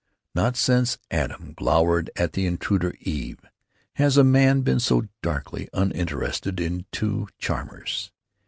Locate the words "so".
4.79-5.03